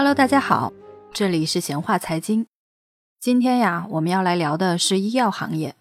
[0.00, 0.72] Hello，大家好，
[1.12, 2.46] 这里是闲话财经。
[3.20, 5.76] 今天呀，我们要来聊的是医药行业。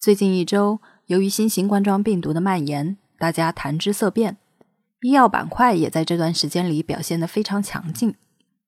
[0.00, 4.38] 最近一周，由于新型冠状病毒的蔓延，大家谈之色变，
[5.02, 8.14] 医药板块也在这段时间里表现得非常强劲。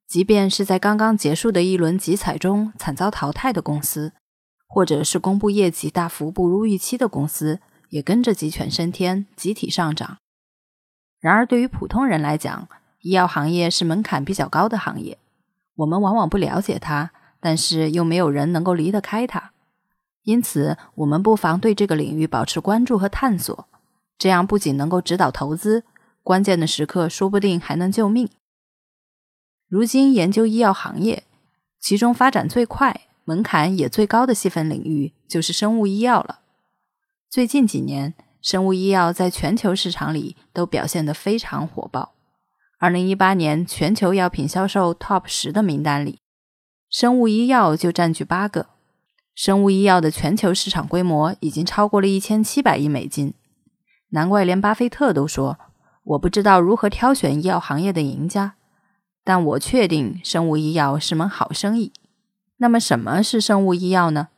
[0.06, 4.12] 即便是在刚刚结束的一轮集采中惨遭淘汰的公司，
[4.68, 10.18] 或者是公布业绩大幅不如预期的公司，也跟着鸡犬升天，集体上涨。
[11.18, 12.68] 然而，对于普通人来讲，
[13.02, 15.18] 医药行业是门槛比较高的行业，
[15.74, 19.50] 我们往往不了解它，但是又没有人能够离得开它。
[20.22, 23.66] 因此，我们不妨对这个领域保持关注和探索，
[24.16, 25.82] 这样不仅能够指导投资，
[26.22, 28.28] 关键的时刻说不定还能救命。
[29.68, 31.24] 如今研究医药行业，
[31.80, 36.38] 其中发展最快、门槛也最高的细分领域就是生物医药了。
[37.28, 42.12] 最近几年，生物医药在全球市场里都表现得非常火爆。
[42.82, 46.18] 二零一八年全球药品销售 TOP 十的名单里，
[46.90, 48.70] 生物医药就占据八个。
[49.36, 53.34] 生物医药的全球市场规模已经超过了一千七百亿美金，
[54.08, 55.60] 难怪连巴菲特都说
[56.02, 58.56] ：“我不知道如何挑选医药行业的赢家。”
[59.22, 61.92] 但我确定生物医药是门好生意。
[62.56, 64.30] 那么，什么是生物医药呢？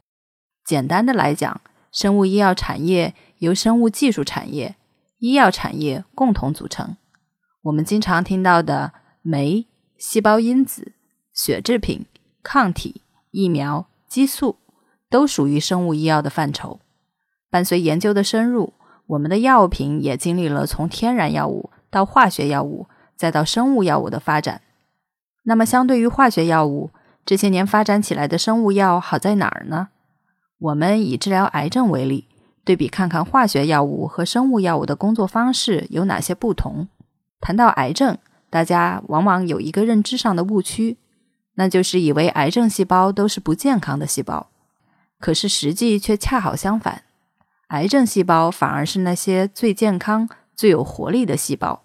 [0.63, 4.77] 简单的来讲，生物医药产业由生物技术产业、
[5.21, 6.99] 医药产业共同组成。
[7.65, 10.93] 我们经常听到的酶、细胞因子、
[11.33, 12.05] 血制品、
[12.43, 14.57] 抗体、疫苗、激素，
[15.09, 16.81] 都属于生物医药的范畴。
[17.49, 18.75] 伴随研究的深入，
[19.07, 24.61] 我们的药品也经历了从天然药物到化学药物，再到生物药物的发展。
[25.45, 26.91] 那么，相对于化学药物，
[27.25, 29.89] 这些年发展起来的生物药好在哪儿呢？
[30.59, 32.29] 我们以治疗癌症为例，
[32.63, 36.89] 对比看看化学药物和生物药物的工作方式有哪些不同。
[37.45, 38.17] 谈到癌症，
[38.49, 40.97] 大家往往有一个认知上的误区，
[41.57, 44.49] 那就是以为癌症细胞都是不健康的细胞。
[45.21, 47.03] 可是实际却恰好相反，
[47.69, 51.83] 癌症细胞反而是那些最健康、最有活力的细胞，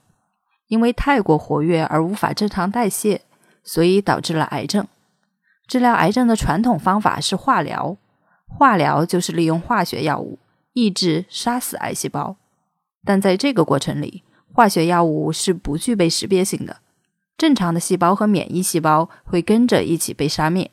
[0.69, 3.23] 因为太过活跃而无法正常代谢。
[3.61, 4.87] 所以导致了癌症。
[5.67, 7.97] 治疗癌症的传统方法是化疗，
[8.47, 10.39] 化疗就是利用化学药物
[10.73, 12.37] 抑制、杀死癌细胞。
[13.03, 14.23] 但在这个过程里，
[14.53, 16.77] 化学药物是不具备识别性的，
[17.37, 20.71] 正常的细胞和免疫细胞会跟着一起被杀灭。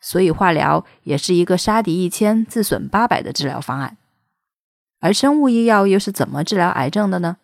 [0.00, 3.96] 所以化疗也是一个杀敌一千自损八百的治疗方案。
[5.00, 7.36] 而生物医药又是怎么治疗癌症的呢？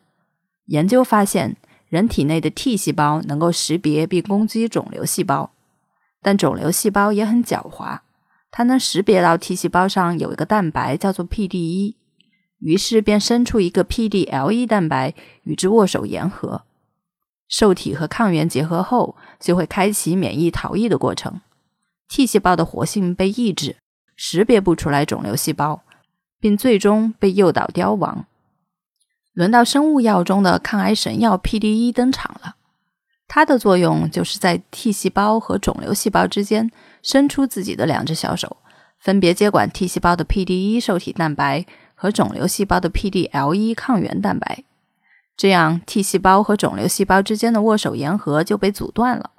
[0.66, 1.56] 研究发现。
[1.88, 5.52] 人体内的 T 细胞能够识别并攻击肿瘤细胞，
[6.20, 8.00] 但肿瘤细胞也很狡猾，
[8.50, 11.94] 它能识别到 T 细胞上有一个蛋白叫做 PD-1，
[12.58, 16.62] 于是便生出一个 PD-L1 蛋白与之握手言和，
[17.48, 21.40] 受体和抗原结合后就会开启免疫逃逸的过程
[22.08, 23.76] ，T 细胞的活性被抑制，
[24.16, 25.82] 识别不出来肿瘤细胞，
[26.40, 28.26] 并最终被诱导凋亡。
[29.32, 32.56] 轮到生物药中的抗癌神药 PD-1 登场了，
[33.28, 36.70] 它的作用就是在 T 细胞和肿瘤细胞之间
[37.02, 38.56] 伸出自己的两只小手，
[38.98, 44.62] 分别接管 T 细胞的 PD-1 受体蛋白和肿瘤细胞的 PD-L1 抗原蛋白，
[45.36, 49.30] 这样 T 细胞和肿瘤细胞之间的握手言和就被阻断了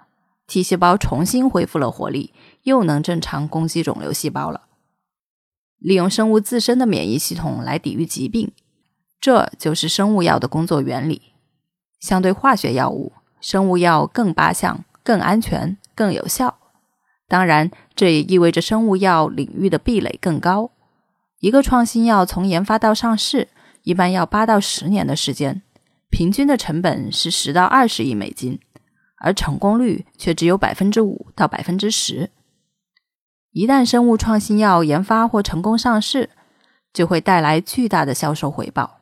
[0.48, 4.64] ，T 细胞重新恢复了活力，又能正常攻击肿瘤细胞了。
[5.78, 8.52] 利用生物自身的免疫系统来抵御疾病。
[9.20, 11.34] 这就是生物药的工作原理。
[12.00, 16.58] 相对化学药物，生物药更八项、更安全、更有效。
[17.28, 20.72] 当然，这也意味着生物药领域的壁垒更高。
[21.40, 23.50] 一个创新药从研发到上市，
[23.84, 25.62] 一般要八到十年的时间，
[26.10, 28.60] 平均的成本是十到二十亿美金，
[29.18, 32.32] 而成功率却只有百分之五到百分之十。
[33.52, 36.32] 一旦生物创新药研发或成功上市，
[36.92, 39.02] 就会带来巨大的销售回报。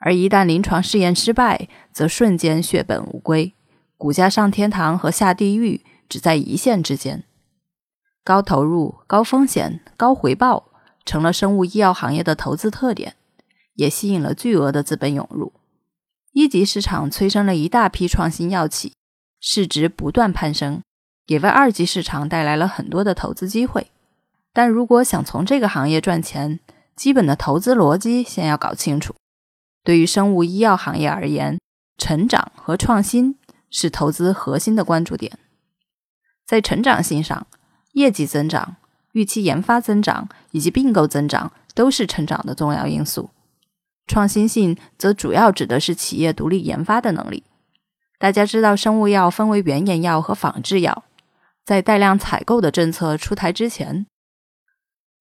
[0.00, 3.54] 而一旦临床试验失败，则瞬间血本无归，
[3.96, 7.22] 股价上天堂和下地狱只在一线之间。
[8.24, 10.71] 高投入、高风险、高回报
[11.04, 13.16] 成了生物医药行业的投资特点，
[13.74, 15.52] 也吸引了巨额的资本涌入。
[16.32, 18.94] 一级市场催生了一大批创新药企，
[19.40, 20.82] 市值不断攀升，
[21.26, 23.90] 也为二级市场带来了很多的投资机会。
[24.52, 26.60] 但如果想从这个行业赚钱，
[26.94, 29.14] 基本的投资逻辑先要搞清楚。
[29.84, 31.58] 对于生物医药行业而言，
[31.98, 33.36] 成长和创新
[33.70, 35.38] 是投资核心的关注点。
[36.46, 37.46] 在成长性上，
[37.92, 38.76] 业绩增长、
[39.12, 43.30] 预期研发增长以及并购增长都是成长的重要因素。
[44.06, 47.44] 创新性则主要指的是企业独立研发的能力。
[48.18, 51.04] 大家知道，生物药分为原研药和仿制药。
[51.64, 54.06] 在带量采购的政策出台之前，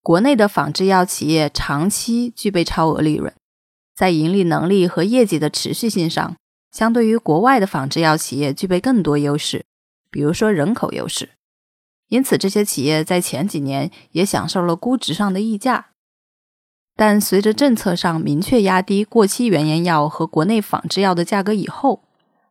[0.01, 3.31] 国内的仿制药企业长期具备超额利润，
[3.95, 6.35] 在盈利能力和业绩的持续性上，
[6.71, 9.63] 相对于国外的仿制药企业具备更多优势，
[10.09, 11.29] 比如说人口优势。
[12.12, 15.92] 因此，这些企业在前几年也享受了估值上的溢价。
[16.98, 22.04] 但随着政策上明确压低过期原研药和国内仿制药的价格以后，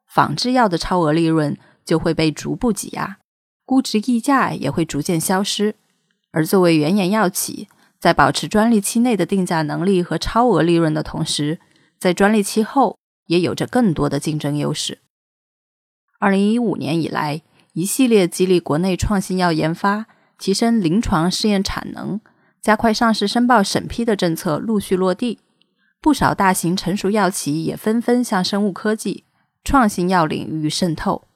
[0.06, 3.18] 仿制药的超额利润就会被逐步挤压，
[3.66, 5.74] 估值溢价也会逐渐消失。
[6.30, 7.68] 而作为原研药企，
[7.98, 11.60] 在保持专利期内的定价能力和超额利润的同时，
[11.98, 12.96] 在专利期后
[13.26, 15.00] 也有着更多的竞争优势。
[16.18, 20.06] 二零一五年以来，一系列激励国内创新药研发、
[20.38, 22.20] 提升临床试验产能、
[22.60, 25.38] 加快上市申报审批的政策陆续落地，
[26.00, 29.24] 不少大型成熟药企也纷纷向生物科技。
[29.62, 31.28] 创新药领域渗透，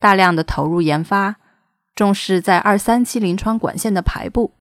[0.00, 1.36] 大量的投入研发，
[1.94, 4.54] 重视在二三期临床管线的排布。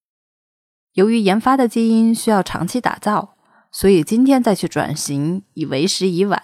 [0.94, 3.34] 由于研发的基因需要长期打造，
[3.72, 6.44] 所以今天再去转型已为时已晚。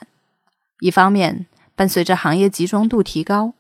[0.80, 1.46] 一方面，
[1.76, 3.54] 伴随着行业集中度提高，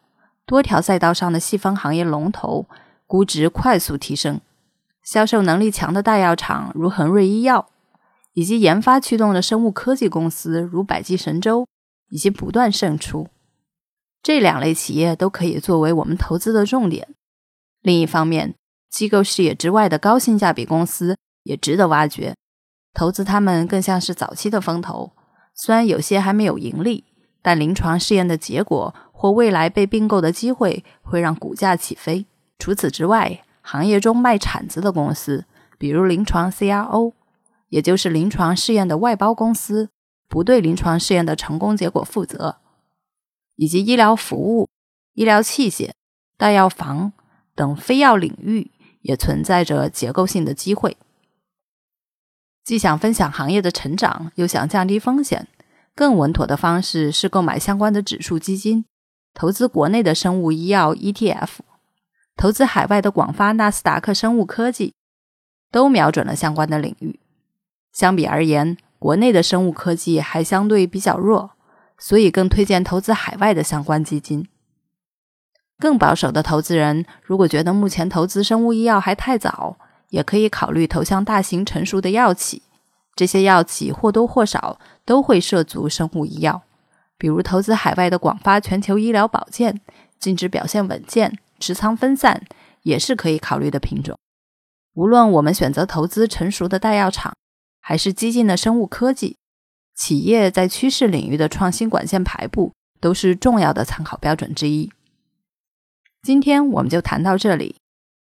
[0.49, 2.65] 多条赛道上的细分行业龙头
[3.05, 4.41] 估值快速提升，
[5.03, 7.69] 销售能力强的大药厂如恒瑞医药，
[8.33, 11.67] 以及研发驱动的生物科技公司如百济神州。
[12.11, 13.27] 已经不断胜出，
[14.23, 17.07] 这两类企业都可以作为我们投资的重点。
[17.83, 18.55] 另一方面，
[18.89, 22.35] 机构视野之外的高性价比公司也值得挖掘，
[22.95, 25.11] 投资他们更像是早期的风投。
[25.53, 27.03] 虽然有些还没有盈利，
[27.43, 32.25] 但临床试验的结果或未来被并购的机会会让股价起飞。
[32.57, 35.43] 除此之外，行业中卖铲子的公司，
[35.77, 37.11] 比如临床 CRO，
[37.67, 39.89] 也就是临床试验的外包公司。
[40.29, 42.59] 不对临床试验的成功结果负责，
[43.57, 44.69] 以及医疗服务、
[45.15, 45.91] 医疗器械、
[46.37, 47.11] 大药房
[47.53, 48.71] 等非药领域
[49.01, 50.95] 也存在着结构性的机会。
[52.63, 55.49] 既想分享行业的成长，又想降低风险，
[55.93, 58.85] 更稳妥的方式是购买相关的指数基金，
[59.39, 61.59] 投资国内的生物医药 ETF，
[62.35, 64.93] 投资海外的广发纳斯达克生物科技，
[65.71, 67.21] 都瞄准了相关的领域。
[67.93, 71.51] 相比而言，国内的生物科技还相对比较弱，
[71.97, 74.45] 所以更推荐投资海外的相关基金。
[75.77, 79.77] 更保守的投资人如果觉得目前投资生物医药还太早，
[80.09, 82.63] 也可以考虑投向大型成熟的药企。
[83.15, 86.63] 这些药企或多或少都会涉足生物医药，
[87.19, 89.79] 比如投资海外的广发全球医疗保健，
[90.17, 92.41] 净值表现稳健，持仓分散，
[92.81, 94.17] 也是可以考虑的品种。
[94.95, 97.33] 无论我们选择投资成熟的大药厂。
[97.81, 99.37] 还是激进的生物科技
[99.95, 102.71] 企业在趋势领域的创新管线排布，
[103.01, 104.91] 都是重要的参考标准之一。
[106.21, 107.75] 今天我们就谈到这里，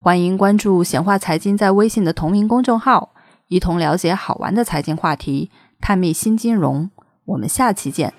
[0.01, 3.13] 欢迎关注闲话财经在微信的同名公众号，
[3.47, 5.49] 一同了解好玩的财经话题，
[5.79, 6.89] 探秘新金融。
[7.23, 8.13] 我们下期见。